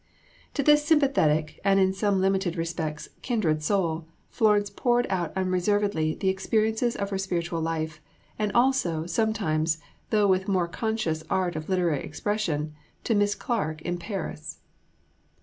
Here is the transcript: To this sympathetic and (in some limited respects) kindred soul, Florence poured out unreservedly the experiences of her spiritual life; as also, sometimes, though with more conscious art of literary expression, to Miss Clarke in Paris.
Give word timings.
To 0.55 0.63
this 0.63 0.83
sympathetic 0.83 1.59
and 1.63 1.79
(in 1.79 1.93
some 1.93 2.19
limited 2.19 2.55
respects) 2.55 3.09
kindred 3.21 3.61
soul, 3.61 4.07
Florence 4.31 4.71
poured 4.71 5.05
out 5.11 5.31
unreservedly 5.35 6.15
the 6.15 6.27
experiences 6.27 6.95
of 6.95 7.11
her 7.11 7.19
spiritual 7.19 7.61
life; 7.61 8.01
as 8.39 8.49
also, 8.55 9.05
sometimes, 9.05 9.77
though 10.09 10.25
with 10.25 10.47
more 10.47 10.67
conscious 10.67 11.23
art 11.29 11.55
of 11.55 11.69
literary 11.69 12.03
expression, 12.03 12.73
to 13.03 13.13
Miss 13.13 13.35
Clarke 13.35 13.83
in 13.83 13.99
Paris. 13.99 14.57